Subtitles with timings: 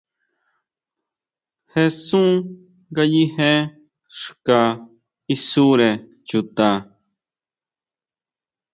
[1.73, 2.29] Jesún
[2.91, 3.51] ngayije
[4.21, 4.61] xka
[5.33, 5.89] isure
[6.27, 6.69] chuta.